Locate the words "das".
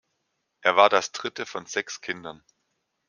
0.89-1.11